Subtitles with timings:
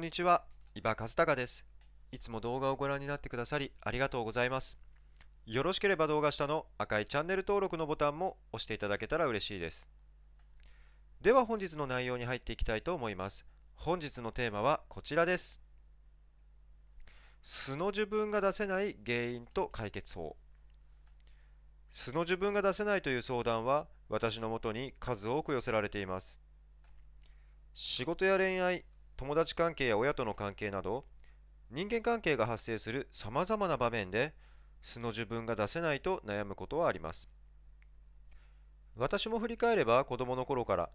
[0.00, 1.62] こんにちは、伊庭和孝です。
[2.10, 4.78] いつも動画をご覧になってくださりありがとうございます。
[5.44, 9.90] よろしければ動画下の赤いチャンネル登録のボタンも押していただけたら嬉しいです。
[11.20, 13.44] では本日の内容に入っていきたいと思います。
[13.74, 15.60] 本日のテーマはこちらです。
[17.42, 20.34] 素の自分が出せない原因と解決法。
[21.90, 26.40] 素の自分が出せないという相談は私のもとに数多く寄せられています。
[27.74, 28.84] 仕事や恋愛、
[29.20, 31.04] 友達関係や親との関係など
[31.70, 34.32] 人間関係が発生するさまざまな場面で
[34.80, 37.28] 素の自分が出せないと悩むことはあります。
[38.96, 40.88] 私も振り返れば子供の頃から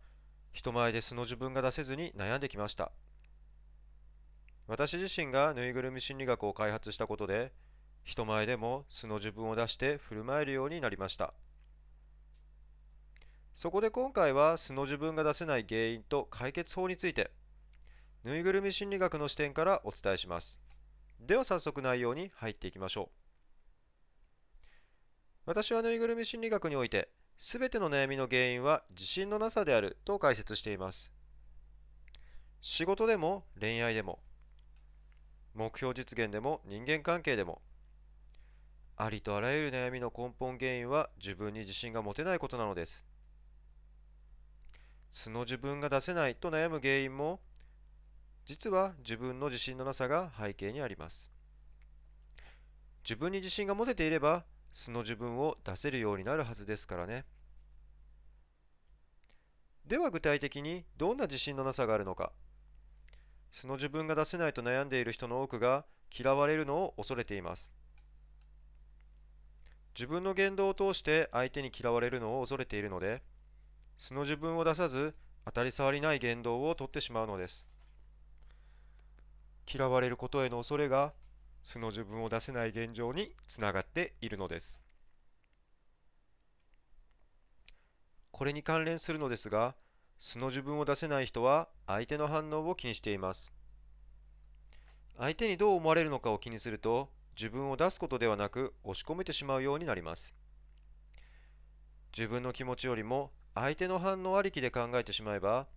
[0.54, 2.92] 人前で素の自分が出せずに悩んできました。
[4.66, 7.52] 私自身がぬいぐるみ心理学を開発したことで
[8.04, 11.36] 人前でも素の自分を出して振る舞えるようになりました。
[13.54, 17.30] そこで今回は素の自分が出せない原因と解決法について
[18.26, 20.60] ぬいぐるみ心理学の視点からお伝えします。
[21.20, 23.12] では早速内容に入っていきましょ
[24.58, 24.62] う。
[25.46, 31.12] 私はぬいぐるみ心理学において、すべての悩みの原因は自信のなさであると解説しています。
[32.62, 34.18] 仕事でも恋愛でも、
[35.54, 37.62] 目標実現でも人間関係でも、
[38.98, 43.06] ありとあらゆる悩みの根本原因は自分に自信が持てないことなのです。
[45.12, 47.40] 素の自分が出せないと悩む原因も
[48.46, 51.32] 実は自分の自信のなさが背景にあります。
[53.04, 57.26] 自分に自信が持てていれば素の自分を出せるようになるはずですからね。
[59.86, 62.32] では具体的にどんな自信のなさがあるのか。
[63.52, 65.86] 素の自分が出せないと悩んでいる人の多くが
[66.16, 67.72] 嫌われるのを恐れています。
[69.96, 73.24] 自分の言動を通して相手に嫌われるのを恐れているので
[73.98, 77.66] 素の自分を出さず当たり障りない言動をとってしまうのです。
[79.72, 81.14] 嫌われることへの恐れが
[81.64, 84.82] 素の自分を出せない現状につながっているのです。
[88.32, 89.76] これに関連するのですが
[90.18, 93.52] 素の自分を出せない人は相手の反応を気にしています。
[95.18, 100.36] 相手にどう思われるのかを気にすると自分を出すことではなく押し込めてしまうようになります。
[102.16, 105.68] 自分の気持ちよりも相手の反応ありきで考えてしまえば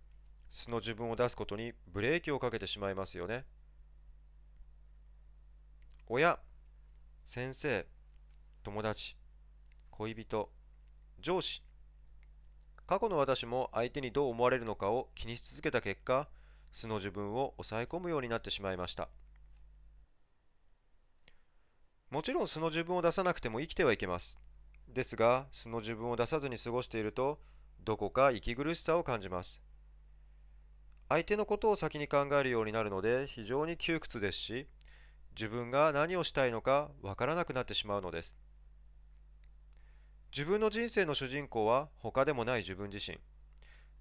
[0.51, 3.45] 素の自分を出すことにブレーキをかけてしまいますよね。
[6.11, 6.39] 親、
[7.23, 7.85] 先生、
[8.63, 9.15] 友達、
[9.91, 10.49] 恋人、
[11.19, 11.61] 上司。
[12.87, 16.27] 過去の私も相手にどう思われるのかを気にし続けた結果、
[16.71, 19.07] 素の自分を抑え込むようになってしまいました。
[22.09, 24.39] もちろん素の自分を出さなくても生きてはいけます。
[24.87, 27.39] ですが、素の自分を出さずに過ごしていると、
[27.81, 29.61] どこか息苦しさを感じます。
[31.07, 34.67] 相手のことを先に考えるようになるので非常に窮屈ですし、
[35.39, 38.35] 自分が何をしたいのかわからなくなってしまうのです。
[40.35, 43.17] 自分の人生の主人公は他でもない自分自身。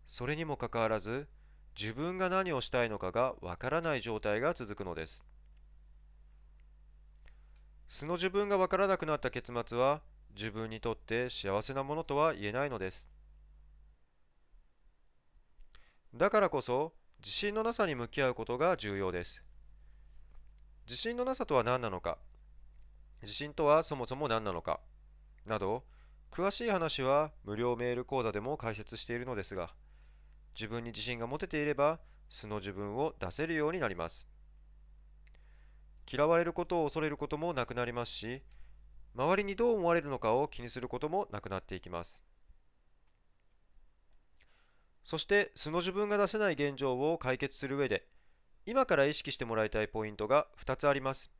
[0.05, 1.29] それにもかかわらず
[1.81, 5.25] 自分が何をしたいのかがわからない状態が続くのです。
[7.87, 10.03] 素の自分がわからなくなった結末は
[10.35, 13.09] 自分にとって幸せなものとは言えないのです。
[16.13, 19.41] だからこそ自信のなさに向き合うことが重要です。
[20.89, 22.17] 自信のなさとは何なのか？
[23.21, 24.81] 自信とはそもそも何なのか？
[25.45, 25.85] など
[26.31, 29.69] 詳しい話は無料メール講座でも解説しているのですが
[30.55, 32.01] 自分に自信が持てていれば
[32.31, 34.27] 素の自分を出せるようになります。
[36.11, 38.43] 嫌われることを恐れることもなくなりますし
[39.15, 42.23] 周りにどう思われるのかを気にすることもなくなっていきます。
[45.05, 48.07] そして素の自分が出せない現状を解決する上で
[48.69, 51.31] 今から意識してもらいたいポイントが2つあります。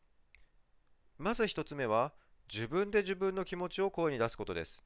[1.19, 2.15] まず1つ目は、
[2.51, 4.83] 自分で自分の気持ちを声に出すことです。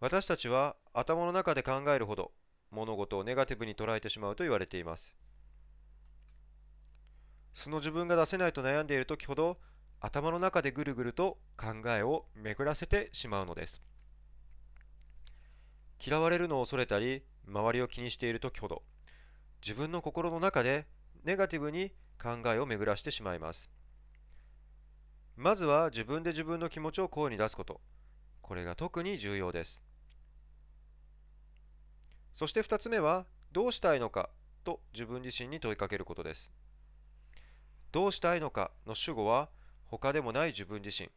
[0.00, 2.32] 私たちは頭の中で考えるほど
[2.72, 5.14] 物事をネガティブに捉えてしまうと言われています。
[7.52, 9.58] 素の自分が出せないと悩んでいる時ほど
[10.00, 13.84] 頭の中でぐるぐると考えを巡らせてしまうのです。
[16.04, 18.82] 嫌われるのを恐れたり、周りを気にしている時ほど
[19.60, 20.86] 自分の心の中で
[21.24, 23.70] ネガティブに考えを巡らしてしまいます。
[25.36, 27.80] まずは自分で自分の気持ちを声に出すこと。
[28.42, 29.82] これが特に重要です。
[32.34, 34.30] そして2つ目は、どうしたいのか
[34.64, 36.52] と自分自身に問いかけることです。
[37.92, 39.48] どうしたいのかの主語は
[39.86, 41.08] 他でもない自分自身。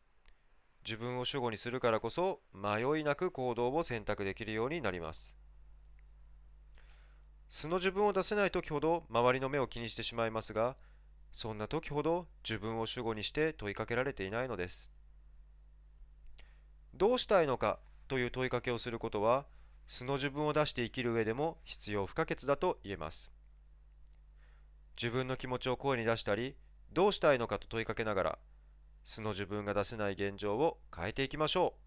[0.86, 5.36] 自分を主語にするからこそ迷いなく行動を選択できるようになります。
[7.51, 10.77] 素の自分を出せない時ほど周りの目を気にしてしまいますが、
[11.33, 14.89] そんな時ほど自分を主語にして問いかけられていないのです。
[16.94, 19.45] どうしたいのかという問いかけをすることは、
[19.89, 23.33] 素の自分を出して生きる上でも必要不可欠だと言えます。
[24.95, 26.56] 自分の気持ちを声に出したり、
[26.94, 28.39] どうしたいのかと問いかけながら、
[29.04, 31.81] 素の自分が出せない現状を変えていきましょう。